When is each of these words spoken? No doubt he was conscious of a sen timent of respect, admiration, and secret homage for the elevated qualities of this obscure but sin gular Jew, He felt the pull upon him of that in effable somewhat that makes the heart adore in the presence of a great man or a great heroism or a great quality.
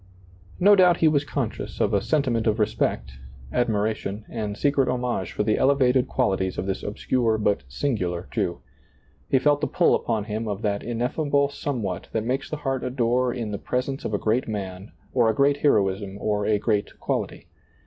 No 0.59 0.75
doubt 0.75 0.97
he 0.97 1.07
was 1.07 1.23
conscious 1.23 1.79
of 1.79 1.93
a 1.93 2.01
sen 2.01 2.23
timent 2.23 2.47
of 2.47 2.57
respect, 2.57 3.19
admiration, 3.53 4.25
and 4.29 4.57
secret 4.57 4.89
homage 4.89 5.31
for 5.31 5.43
the 5.43 5.59
elevated 5.59 6.07
qualities 6.07 6.57
of 6.57 6.65
this 6.65 6.81
obscure 6.81 7.37
but 7.37 7.61
sin 7.67 7.95
gular 7.95 8.27
Jew, 8.31 8.61
He 9.29 9.37
felt 9.37 9.61
the 9.61 9.67
pull 9.67 9.93
upon 9.93 10.23
him 10.23 10.47
of 10.47 10.63
that 10.63 10.81
in 10.81 10.97
effable 11.01 11.51
somewhat 11.51 12.09
that 12.13 12.23
makes 12.25 12.49
the 12.49 12.57
heart 12.57 12.83
adore 12.83 13.31
in 13.31 13.51
the 13.51 13.59
presence 13.59 14.03
of 14.03 14.15
a 14.15 14.17
great 14.17 14.47
man 14.47 14.91
or 15.13 15.29
a 15.29 15.35
great 15.35 15.57
heroism 15.57 16.17
or 16.19 16.47
a 16.47 16.57
great 16.57 16.97
quality. 16.99 17.47